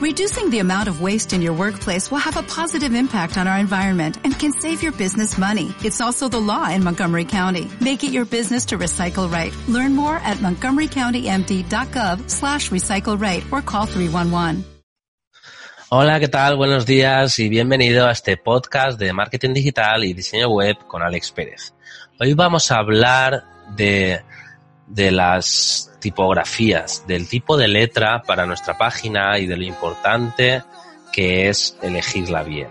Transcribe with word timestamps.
Reducing 0.00 0.48
the 0.48 0.60
amount 0.60 0.88
of 0.88 1.02
waste 1.02 1.34
in 1.34 1.42
your 1.42 1.52
workplace 1.52 2.10
will 2.10 2.24
have 2.24 2.38
a 2.38 2.42
positive 2.42 2.94
impact 2.94 3.36
on 3.36 3.46
our 3.46 3.58
environment 3.58 4.16
and 4.24 4.32
can 4.32 4.50
save 4.50 4.82
your 4.82 4.92
business 4.92 5.36
money. 5.36 5.74
It's 5.84 6.00
also 6.00 6.26
the 6.26 6.40
law 6.40 6.70
in 6.70 6.82
Montgomery 6.82 7.26
County. 7.26 7.68
Make 7.82 8.02
it 8.02 8.10
your 8.10 8.24
business 8.24 8.64
to 8.68 8.78
recycle 8.78 9.30
right. 9.30 9.52
Learn 9.68 9.94
more 9.94 10.16
at 10.16 10.38
montgomerycountymd.gov 10.38 12.30
slash 12.30 12.70
recycle 12.70 13.20
right 13.20 13.44
or 13.52 13.60
call 13.60 13.84
311. 13.84 14.64
Hola, 15.90 16.18
¿qué 16.18 16.28
tal? 16.28 16.56
Buenos 16.56 16.86
días 16.86 17.38
y 17.38 17.50
bienvenido 17.50 18.06
a 18.06 18.12
este 18.12 18.38
podcast 18.38 18.98
de 18.98 19.12
marketing 19.12 19.52
digital 19.52 20.04
y 20.04 20.14
diseño 20.14 20.48
web 20.48 20.78
con 20.86 21.02
Alex 21.02 21.30
Pérez. 21.30 21.74
Hoy 22.18 22.32
vamos 22.32 22.70
a 22.70 22.76
hablar 22.76 23.44
de, 23.76 24.22
de 24.90 25.10
las 25.12 25.90
tipografías, 26.00 27.06
del 27.06 27.28
tipo 27.28 27.56
de 27.56 27.68
letra 27.68 28.22
para 28.22 28.44
nuestra 28.44 28.76
página 28.76 29.38
y 29.38 29.46
de 29.46 29.56
lo 29.56 29.64
importante 29.64 30.62
que 31.12 31.48
es 31.48 31.76
elegirla 31.82 32.42
bien. 32.42 32.68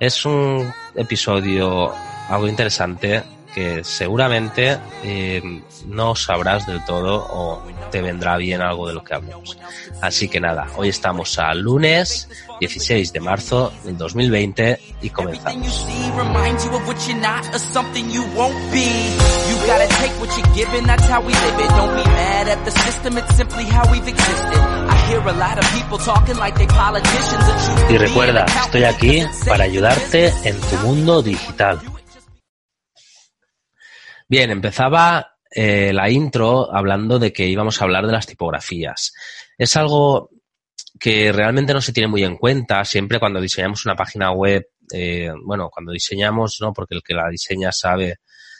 Es 0.00 0.24
un 0.24 0.72
episodio 0.94 1.92
algo 2.28 2.46
interesante 2.46 3.22
que 3.58 3.82
seguramente 3.82 4.78
eh, 5.02 5.42
no 5.88 6.14
sabrás 6.14 6.64
del 6.64 6.84
todo 6.84 7.26
o 7.28 7.60
te 7.90 8.00
vendrá 8.00 8.36
bien 8.36 8.60
algo 8.60 8.86
de 8.86 8.94
lo 8.94 9.02
que 9.02 9.14
hablamos. 9.14 9.58
Así 10.00 10.28
que 10.28 10.38
nada, 10.38 10.68
hoy 10.76 10.90
estamos 10.90 11.36
a 11.40 11.52
lunes 11.54 12.28
16 12.60 13.12
de 13.12 13.18
marzo 13.18 13.72
del 13.82 13.98
2020 13.98 14.80
y 15.02 15.10
comenzamos. 15.10 15.86
Y 27.88 27.98
recuerda, 27.98 28.44
estoy 28.44 28.84
aquí 28.84 29.22
para 29.48 29.64
ayudarte 29.64 30.32
en 30.44 30.60
tu 30.60 30.76
mundo 30.76 31.22
digital. 31.22 31.80
Bien, 34.30 34.50
empezaba 34.50 35.38
eh, 35.50 35.90
la 35.94 36.10
intro 36.10 36.74
hablando 36.74 37.18
de 37.18 37.32
que 37.32 37.46
íbamos 37.46 37.80
a 37.80 37.84
hablar 37.84 38.06
de 38.06 38.12
las 38.12 38.26
tipografías. 38.26 39.14
Es 39.56 39.74
algo 39.74 40.28
que 41.00 41.32
realmente 41.32 41.72
no 41.72 41.80
se 41.80 41.94
tiene 41.94 42.08
muy 42.08 42.24
en 42.24 42.36
cuenta 42.36 42.84
siempre 42.84 43.18
cuando 43.18 43.40
diseñamos 43.40 43.86
una 43.86 43.96
página 43.96 44.30
web. 44.32 44.68
Eh, 44.92 45.32
bueno, 45.44 45.70
cuando 45.70 45.92
diseñamos, 45.92 46.58
no 46.60 46.74
porque 46.74 46.94
el 46.94 47.02
que 47.02 47.14
la 47.14 47.30
diseña 47.30 47.72
sabe, 47.72 48.16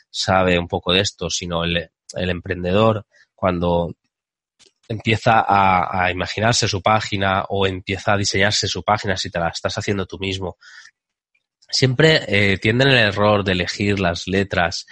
sabe 0.09 0.57
un 0.57 0.67
poco 0.67 0.91
de 0.91 1.01
esto, 1.01 1.29
sino 1.29 1.63
el, 1.63 1.89
emprendedor 2.15 3.05
cuando 3.35 3.93
empieza 4.87 5.45
a, 5.47 6.09
imaginarse 6.09 6.67
su 6.67 6.81
página 6.81 7.45
o 7.49 7.67
empieza 7.67 8.13
a 8.13 8.17
diseñarse 8.17 8.67
su 8.67 8.81
página 8.81 9.15
si 9.17 9.29
te 9.29 9.39
la 9.39 9.49
estás 9.49 9.77
haciendo 9.77 10.07
tú 10.07 10.17
mismo 10.17 10.57
siempre 11.69 12.21
eh, 12.27 12.57
tienden 12.57 12.89
el 12.89 12.97
error 12.97 13.43
de 13.43 13.53
elegir 13.53 13.99
las 13.99 14.27
letras 14.27 14.85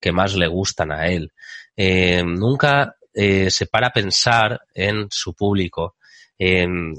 que 0.00 0.12
más 0.12 0.34
le 0.34 0.46
gustan 0.46 0.92
a 0.92 1.06
él. 1.06 1.32
Eh, 1.76 2.22
nunca 2.24 2.96
eh, 3.12 3.50
se 3.50 3.66
para 3.66 3.88
a 3.88 3.92
pensar 3.92 4.60
en 4.74 5.06
su 5.10 5.34
público. 5.34 5.96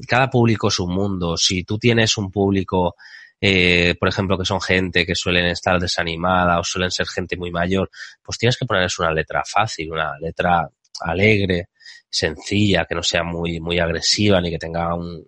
cada 0.07 0.29
público 0.29 0.69
es 0.69 0.79
un 0.79 0.93
mundo. 0.93 1.37
Si 1.37 1.63
tú 1.63 1.77
tienes 1.77 2.17
un 2.17 2.31
público, 2.31 2.95
eh, 3.39 3.95
por 3.99 4.09
ejemplo, 4.09 4.37
que 4.37 4.45
son 4.45 4.61
gente 4.61 5.05
que 5.05 5.15
suelen 5.15 5.45
estar 5.47 5.79
desanimada 5.79 6.59
o 6.59 6.63
suelen 6.63 6.91
ser 6.91 7.07
gente 7.07 7.37
muy 7.37 7.51
mayor, 7.51 7.89
pues 8.23 8.37
tienes 8.37 8.57
que 8.57 8.65
ponerles 8.65 8.97
una 8.99 9.11
letra 9.11 9.43
fácil, 9.45 9.91
una 9.91 10.17
letra 10.19 10.67
alegre, 11.01 11.69
sencilla, 12.09 12.85
que 12.85 12.95
no 12.95 13.03
sea 13.03 13.23
muy, 13.23 13.59
muy 13.59 13.79
agresiva 13.79 14.39
ni 14.39 14.49
que 14.49 14.57
tenga 14.57 14.95
un, 14.95 15.23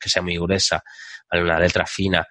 que 0.00 0.08
sea 0.08 0.22
muy 0.22 0.36
gruesa, 0.38 0.82
una 1.32 1.58
letra 1.58 1.84
fina. 1.84 2.26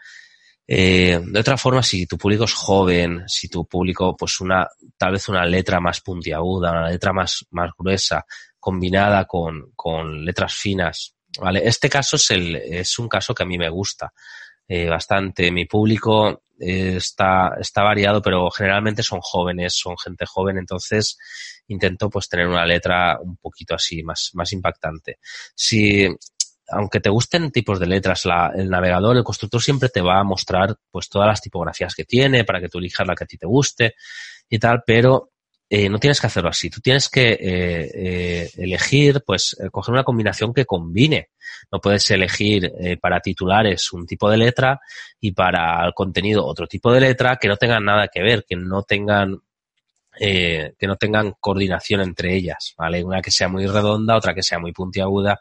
Eh, 0.66 1.20
de 1.24 1.40
otra 1.40 1.58
forma, 1.58 1.84
si 1.84 2.06
tu 2.06 2.18
público 2.18 2.46
es 2.46 2.54
joven, 2.54 3.24
si 3.28 3.50
tu 3.50 3.66
público, 3.66 4.16
pues 4.16 4.40
una, 4.40 4.68
tal 4.98 5.12
vez 5.12 5.28
una 5.30 5.46
letra 5.46 5.80
más 5.80 6.02
puntiaguda, 6.02 6.72
una 6.72 6.90
letra 6.90 7.12
más, 7.12 7.46
más 7.52 7.72
gruesa, 7.78 8.26
combinada 8.60 9.26
con, 9.26 9.72
con 9.76 10.24
letras 10.24 10.54
finas, 10.54 11.16
¿vale? 11.40 11.62
Este 11.66 11.90
caso 11.90 12.16
es 12.16 12.32
el, 12.32 12.56
es 12.56 12.98
un 12.98 13.10
caso 13.10 13.36
que 13.36 13.44
a 13.44 13.46
mí 13.46 13.58
me 13.58 13.70
gusta, 13.70 14.14
eh, 14.68 14.88
bastante. 14.88 15.52
Mi 15.52 15.66
público 15.66 16.44
eh, 16.60 16.96
está, 16.98 17.56
está 17.60 17.84
variado, 17.84 18.22
pero 18.22 18.50
generalmente 18.50 19.04
son 19.04 19.20
jóvenes, 19.22 19.76
son 19.76 19.98
gente 19.98 20.26
joven, 20.26 20.58
entonces 20.58 21.18
intento 21.68 22.10
pues 22.10 22.30
tener 22.30 22.48
una 22.48 22.66
letra 22.66 23.20
un 23.20 23.38
poquito 23.38 23.76
así, 23.76 24.04
más, 24.04 24.32
más 24.34 24.54
impactante. 24.54 25.20
Si, 25.56 26.08
aunque 26.76 27.00
te 27.00 27.10
gusten 27.10 27.52
tipos 27.52 27.80
de 27.80 27.88
letras, 27.88 28.26
la, 28.26 28.52
el 28.56 28.70
navegador, 28.70 29.18
el 29.18 29.24
constructor 29.24 29.62
siempre 29.62 29.90
te 29.90 30.02
va 30.02 30.20
a 30.20 30.24
mostrar 30.24 30.76
pues 30.92 31.10
todas 31.10 31.28
las 31.28 31.42
tipografías 31.42 31.96
que 31.96 32.06
tiene 32.06 32.44
para 32.44 32.60
que 32.60 32.70
tú 32.70 32.80
elijas 32.80 33.08
la 33.08 33.16
que 33.16 33.24
a 33.24 33.28
ti 33.28 33.38
te 33.38 33.48
guste 33.48 33.96
y 34.50 34.60
tal, 34.60 34.84
pero 34.86 35.32
eh, 35.76 35.90
no 35.90 35.98
tienes 35.98 36.22
que 36.22 36.28
hacerlo 36.28 36.50
así. 36.50 36.70
Tú 36.70 36.82
tienes 36.82 37.10
que 37.10 37.32
eh, 37.32 37.92
eh, 37.96 38.50
elegir, 38.58 39.24
pues, 39.26 39.58
coger 39.72 39.94
una 39.94 40.04
combinación 40.04 40.54
que 40.54 40.66
combine. 40.66 41.30
No 41.72 41.80
puedes 41.80 42.12
elegir 42.12 42.72
para 43.02 43.20
titulares 43.22 43.92
un 43.92 44.06
tipo 44.06 44.30
de 44.30 44.38
letra 44.38 44.80
y 45.20 45.32
para 45.32 45.84
el 45.84 45.94
contenido 45.96 46.46
otro 46.46 46.68
tipo 46.68 46.92
de 46.92 47.02
letra 47.02 47.38
que 47.38 47.48
no 47.48 47.58
tengan 47.58 47.86
nada 47.86 48.08
que 48.08 48.22
ver, 48.22 48.46
que 48.48 48.56
no 48.56 48.84
tengan 48.84 49.40
eh, 50.20 50.74
que 50.78 50.88
no 50.88 50.96
tengan 50.96 51.34
coordinación 51.40 52.02
entre 52.02 52.36
ellas, 52.36 52.74
¿vale? 52.78 53.04
Una 53.04 53.22
que 53.22 53.32
sea 53.32 53.48
muy 53.48 53.66
redonda, 53.66 54.16
otra 54.16 54.34
que 54.34 54.44
sea 54.44 54.60
muy 54.60 54.72
puntiaguda, 54.72 55.40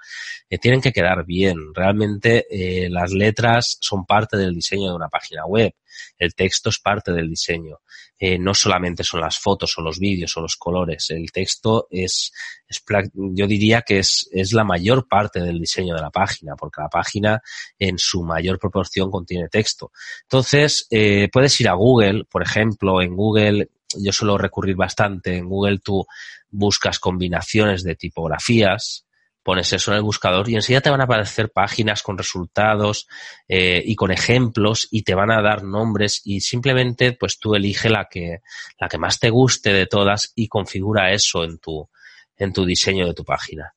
eh, 0.48 0.58
tienen 0.58 0.80
que 0.80 0.92
quedar 0.92 1.24
bien. 1.24 1.74
Realmente 1.74 2.46
eh, 2.50 2.88
las 2.88 3.12
letras 3.12 3.78
son 3.80 4.04
parte 4.06 4.36
del 4.36 4.54
diseño 4.54 4.88
de 4.88 4.96
una 4.96 5.08
página 5.08 5.44
web, 5.46 5.74
el 6.18 6.34
texto 6.34 6.70
es 6.70 6.78
parte 6.78 7.12
del 7.12 7.28
diseño. 7.28 7.80
Eh, 8.18 8.38
no 8.38 8.54
solamente 8.54 9.02
son 9.02 9.20
las 9.20 9.38
fotos 9.38 9.76
o 9.76 9.82
los 9.82 9.98
vídeos 9.98 10.36
o 10.36 10.42
los 10.42 10.56
colores, 10.56 11.10
el 11.10 11.32
texto 11.32 11.88
es, 11.90 12.32
es 12.68 12.84
yo 13.14 13.46
diría 13.48 13.82
que 13.82 13.98
es, 13.98 14.28
es 14.32 14.52
la 14.52 14.62
mayor 14.62 15.08
parte 15.08 15.40
del 15.40 15.58
diseño 15.58 15.96
de 15.96 16.02
la 16.02 16.10
página, 16.10 16.54
porque 16.54 16.82
la 16.82 16.88
página 16.88 17.42
en 17.78 17.98
su 17.98 18.22
mayor 18.22 18.60
proporción 18.60 19.10
contiene 19.10 19.48
texto. 19.48 19.90
Entonces, 20.22 20.86
eh, 20.90 21.28
puedes 21.32 21.60
ir 21.60 21.68
a 21.68 21.74
Google, 21.74 22.24
por 22.30 22.42
ejemplo, 22.42 23.02
en 23.02 23.16
Google 23.16 23.70
yo 23.98 24.12
suelo 24.12 24.38
recurrir 24.38 24.76
bastante. 24.76 25.36
En 25.36 25.48
Google 25.48 25.78
tú 25.78 26.06
buscas 26.50 26.98
combinaciones 26.98 27.82
de 27.82 27.94
tipografías, 27.96 29.06
pones 29.42 29.72
eso 29.72 29.90
en 29.90 29.96
el 29.96 30.02
buscador 30.02 30.48
y 30.48 30.54
enseguida 30.54 30.80
te 30.80 30.90
van 30.90 31.00
a 31.00 31.04
aparecer 31.04 31.50
páginas 31.50 32.02
con 32.02 32.16
resultados 32.16 33.08
eh, 33.48 33.82
y 33.84 33.96
con 33.96 34.12
ejemplos 34.12 34.88
y 34.90 35.02
te 35.02 35.14
van 35.14 35.30
a 35.30 35.42
dar 35.42 35.64
nombres 35.64 36.20
y 36.24 36.40
simplemente 36.40 37.12
pues 37.12 37.38
tú 37.38 37.54
elige 37.54 37.88
la 37.88 38.06
que, 38.08 38.40
la 38.78 38.88
que 38.88 38.98
más 38.98 39.18
te 39.18 39.30
guste 39.30 39.72
de 39.72 39.86
todas 39.86 40.32
y 40.36 40.48
configura 40.48 41.12
eso 41.12 41.44
en 41.44 41.58
tu, 41.58 41.88
en 42.36 42.52
tu 42.52 42.64
diseño 42.64 43.06
de 43.06 43.14
tu 43.14 43.24
página. 43.24 43.74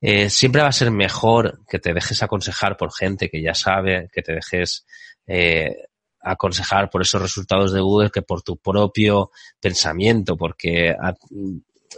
Eh, 0.00 0.28
siempre 0.28 0.62
va 0.62 0.68
a 0.68 0.72
ser 0.72 0.90
mejor 0.90 1.60
que 1.68 1.78
te 1.78 1.94
dejes 1.94 2.22
aconsejar 2.22 2.76
por 2.76 2.92
gente 2.92 3.30
que 3.30 3.40
ya 3.40 3.54
sabe, 3.54 4.10
que 4.12 4.22
te 4.22 4.34
dejes 4.34 4.84
eh, 5.26 5.86
aconsejar 6.24 6.90
por 6.90 7.02
esos 7.02 7.20
resultados 7.20 7.72
de 7.72 7.80
Google 7.80 8.10
que 8.10 8.22
por 8.22 8.42
tu 8.42 8.56
propio 8.56 9.30
pensamiento, 9.60 10.36
porque 10.36 10.90
a, 10.90 11.14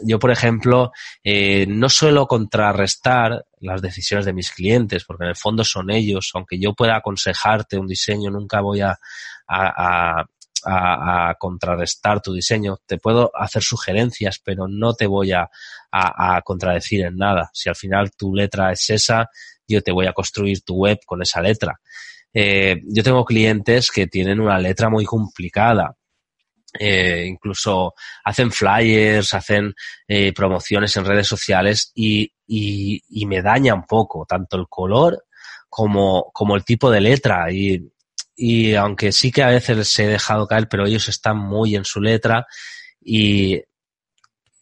yo, 0.03 0.19
por 0.19 0.31
ejemplo, 0.31 0.92
eh, 1.25 1.66
no 1.66 1.88
suelo 1.88 2.26
contrarrestar 2.26 3.47
las 3.60 3.81
decisiones 3.81 4.26
de 4.26 4.32
mis 4.32 4.50
clientes, 4.50 5.04
porque 5.04 5.25
en 5.25 5.31
el 5.31 5.36
fondo 5.36 5.65
son 5.65 5.91
ellos. 5.91 6.31
Aunque 6.34 6.59
yo 6.59 6.75
pueda 6.75 6.97
aconsejarte 6.97 7.78
un 7.78 7.86
diseño, 7.86 8.31
nunca 8.31 8.60
voy 8.60 8.81
a, 8.81 8.98
a, 9.48 10.20
a, 10.65 11.28
a 11.31 11.34
contrarrestar 11.36 12.20
tu 12.20 12.34
diseño. 12.34 12.78
Te 12.84 12.98
puedo 12.98 13.31
hacer 13.34 13.62
sugerencias, 13.62 14.38
pero 14.38 14.69
no 14.69 14.94
te 14.94 15.06
voy 15.06 15.32
a 15.32 15.48
contradecir 16.44 17.04
en 17.04 17.16
nada. 17.16 17.50
Si 17.54 17.69
al 17.69 17.76
final 17.76 18.10
tu 18.16 18.34
letra 18.34 18.72
es 18.72 18.91
esa, 18.91 19.31
yo 19.66 19.81
te 19.82 19.92
voy 19.92 20.06
a 20.06 20.12
construir 20.12 20.62
tu 20.62 20.75
web 20.75 20.98
con 21.06 21.22
esa 21.22 21.41
letra. 21.41 21.80
Eh, 22.38 22.83
yo 22.84 23.03
tengo 23.03 23.24
clientes 23.24 23.91
que 23.91 24.09
tienen 24.09 24.41
una 24.41 24.59
letra 24.59 24.91
muy 24.91 25.06
complicada. 25.06 25.97
Eh, 26.78 27.24
incluso 27.27 27.94
hacen 28.24 28.53
flyers, 28.53 29.33
hacen 29.33 29.72
eh, 30.06 30.34
promociones 30.34 30.94
en 30.98 31.06
redes 31.06 31.27
sociales 31.27 31.92
y, 31.94 32.30
y, 32.47 33.24
me 33.24 33.41
daña 33.41 33.72
un 33.72 33.86
poco 33.86 34.27
tanto 34.28 34.59
el 34.59 34.66
color 34.68 35.24
como, 35.71 36.30
como 36.34 36.56
el 36.56 36.65
tipo 36.65 36.91
de 36.91 37.00
letra. 37.00 37.50
Y, 37.50 37.91
y 38.36 38.74
aunque 38.74 39.12
sí 39.12 39.32
que 39.32 39.42
a 39.42 39.48
veces 39.48 39.89
se 39.89 40.04
he 40.04 40.09
dejado 40.09 40.47
caer, 40.47 40.68
pero 40.68 40.84
ellos 40.84 41.09
están 41.09 41.39
muy 41.39 41.74
en 41.74 41.86
su 41.86 42.03
letra 42.03 42.47
y 43.00 43.62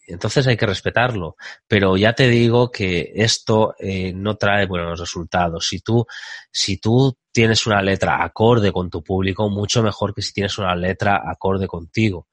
entonces 0.07 0.47
hay 0.47 0.57
que 0.57 0.67
respetarlo. 0.67 1.37
Pero 1.67 1.97
ya 1.97 2.13
te 2.13 2.29
digo 2.29 2.71
que 2.71 3.13
esto 3.15 3.75
eh, 3.79 4.13
no 4.15 4.37
trae 4.37 4.67
buenos 4.67 5.01
resultados. 5.01 5.67
Si 5.69 5.81
tú, 5.81 6.07
si 6.51 6.79
tú 6.79 7.17
tienes 7.33 7.67
una 7.67 7.83
letra 7.83 8.23
acorde 8.23 8.73
con 8.73 8.91
tu 8.91 9.03
público, 9.03 9.49
mucho 9.51 9.83
mejor 9.83 10.15
que 10.15 10.23
si 10.23 10.33
tienes 10.33 10.59
una 10.59 10.75
letra 10.75 11.23
acorde 11.25 11.67
contigo. 11.67 12.29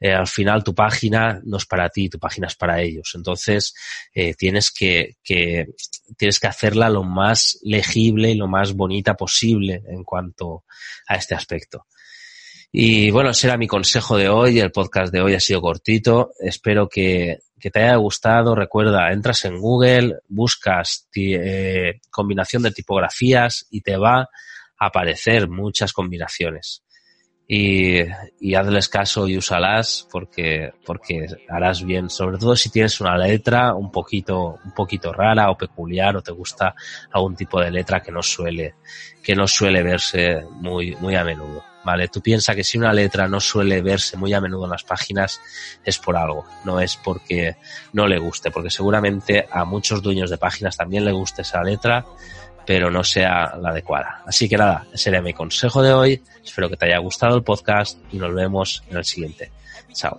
eh, 0.00 0.12
al 0.12 0.26
final 0.26 0.62
tu 0.64 0.74
página 0.74 1.40
no 1.44 1.56
es 1.56 1.66
para 1.66 1.88
ti, 1.88 2.08
tu 2.08 2.18
página 2.18 2.46
es 2.48 2.56
para 2.56 2.80
ellos. 2.82 3.12
Entonces, 3.14 3.74
eh, 4.12 4.34
tienes 4.34 4.70
que, 4.70 5.16
que, 5.22 5.68
tienes 6.16 6.38
que 6.40 6.46
hacerla 6.48 6.90
lo 6.90 7.04
más 7.04 7.58
legible 7.62 8.30
y 8.30 8.34
lo 8.34 8.48
más 8.48 8.74
bonita 8.74 9.14
posible 9.14 9.82
en 9.88 10.04
cuanto 10.04 10.64
a 11.06 11.16
este 11.16 11.34
aspecto. 11.34 11.86
Y 12.76 13.12
bueno, 13.12 13.30
ese 13.30 13.46
era 13.46 13.56
mi 13.56 13.68
consejo 13.68 14.16
de 14.16 14.28
hoy. 14.28 14.58
El 14.58 14.72
podcast 14.72 15.12
de 15.12 15.20
hoy 15.20 15.34
ha 15.34 15.38
sido 15.38 15.60
cortito. 15.60 16.32
Espero 16.40 16.88
que, 16.88 17.38
te 17.60 17.80
haya 17.80 17.94
gustado. 17.94 18.56
Recuerda, 18.56 19.12
entras 19.12 19.44
en 19.44 19.60
Google, 19.60 20.16
buscas 20.26 21.08
eh, 21.14 22.00
combinación 22.10 22.64
de 22.64 22.72
tipografías 22.72 23.68
y 23.70 23.80
te 23.80 23.96
va 23.96 24.22
a 24.22 24.28
aparecer 24.86 25.48
muchas 25.48 25.92
combinaciones 25.92 26.82
y, 27.46 28.00
y, 28.40 28.54
hazles 28.56 28.88
caso 28.88 29.28
y 29.28 29.36
úsalas 29.36 30.08
porque, 30.10 30.72
porque 30.84 31.28
harás 31.48 31.84
bien, 31.84 32.10
sobre 32.10 32.38
todo 32.38 32.56
si 32.56 32.70
tienes 32.70 33.00
una 33.00 33.16
letra 33.16 33.72
un 33.74 33.92
poquito, 33.92 34.58
un 34.64 34.72
poquito 34.72 35.12
rara 35.12 35.48
o 35.48 35.56
peculiar 35.56 36.16
o 36.16 36.22
te 36.22 36.32
gusta 36.32 36.74
algún 37.12 37.36
tipo 37.36 37.60
de 37.60 37.70
letra 37.70 38.00
que 38.00 38.10
no 38.10 38.20
suele, 38.20 38.74
que 39.22 39.36
no 39.36 39.46
suele 39.46 39.80
verse 39.84 40.42
muy, 40.50 40.96
muy 40.96 41.14
a 41.14 41.22
menudo. 41.22 41.73
¿Vale? 41.84 42.08
Tú 42.08 42.22
piensas 42.22 42.56
que 42.56 42.64
si 42.64 42.78
una 42.78 42.92
letra 42.92 43.28
no 43.28 43.40
suele 43.40 43.82
verse 43.82 44.16
muy 44.16 44.32
a 44.32 44.40
menudo 44.40 44.64
en 44.64 44.70
las 44.70 44.84
páginas 44.84 45.40
es 45.84 45.98
por 45.98 46.16
algo, 46.16 46.46
no 46.64 46.80
es 46.80 46.96
porque 46.96 47.56
no 47.92 48.06
le 48.06 48.18
guste, 48.18 48.50
porque 48.50 48.70
seguramente 48.70 49.46
a 49.50 49.64
muchos 49.64 50.02
dueños 50.02 50.30
de 50.30 50.38
páginas 50.38 50.76
también 50.76 51.04
le 51.04 51.12
guste 51.12 51.42
esa 51.42 51.62
letra, 51.62 52.06
pero 52.66 52.90
no 52.90 53.04
sea 53.04 53.56
la 53.60 53.70
adecuada. 53.70 54.22
Así 54.26 54.48
que 54.48 54.56
nada, 54.56 54.86
ese 54.92 55.04
sería 55.04 55.20
mi 55.20 55.34
consejo 55.34 55.82
de 55.82 55.92
hoy. 55.92 56.22
Espero 56.42 56.70
que 56.70 56.76
te 56.76 56.86
haya 56.86 56.98
gustado 56.98 57.36
el 57.36 57.42
podcast 57.42 57.98
y 58.10 58.16
nos 58.16 58.34
vemos 58.34 58.82
en 58.88 58.96
el 58.96 59.04
siguiente. 59.04 59.52
Chao. 59.92 60.18